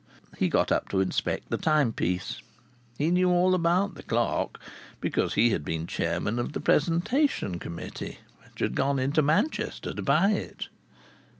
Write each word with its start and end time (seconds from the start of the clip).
He 0.39 0.49
got 0.49 0.71
up 0.71 0.89
to 0.89 0.99
inspect 0.99 1.51
the 1.51 1.59
timepiece. 1.59 2.41
He 2.97 3.11
knew 3.11 3.29
all 3.29 3.53
about 3.53 3.93
the 3.93 4.01
clock, 4.01 4.59
because 4.99 5.35
he 5.35 5.51
had 5.51 5.63
been 5.63 5.85
chairman 5.85 6.39
of 6.39 6.53
the 6.53 6.59
presentation 6.59 7.59
committee 7.59 8.17
which 8.43 8.61
had 8.61 8.73
gone 8.73 9.11
to 9.11 9.21
Manchester 9.21 9.93
to 9.93 10.01
buy 10.01 10.31
it. 10.31 10.69